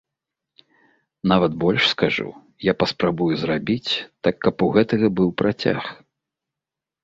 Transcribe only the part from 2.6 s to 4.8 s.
я паспрабую зрабіць так, каб у